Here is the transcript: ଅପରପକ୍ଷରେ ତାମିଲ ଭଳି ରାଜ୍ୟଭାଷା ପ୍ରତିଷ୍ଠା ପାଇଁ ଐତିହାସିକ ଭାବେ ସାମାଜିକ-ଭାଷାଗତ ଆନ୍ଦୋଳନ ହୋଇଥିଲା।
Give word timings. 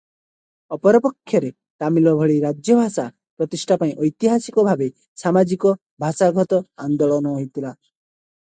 ଅପରପକ୍ଷରେ 0.77 1.51
ତାମିଲ 1.83 2.13
ଭଳି 2.21 2.37
ରାଜ୍ୟଭାଷା 2.45 3.05
ପ୍ରତିଷ୍ଠା 3.41 3.77
ପାଇଁ 3.83 3.93
ଐତିହାସିକ 4.07 4.65
ଭାବେ 4.69 4.89
ସାମାଜିକ-ଭାଷାଗତ 5.25 6.63
ଆନ୍ଦୋଳନ 6.87 7.37
ହୋଇଥିଲା। 7.37 7.77